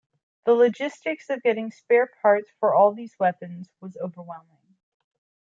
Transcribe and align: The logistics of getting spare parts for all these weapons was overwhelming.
The 0.45 0.53
logistics 0.55 1.29
of 1.29 1.43
getting 1.43 1.69
spare 1.69 2.07
parts 2.23 2.49
for 2.59 2.73
all 2.73 2.91
these 2.91 3.13
weapons 3.19 3.69
was 3.81 3.97
overwhelming. 3.97 4.75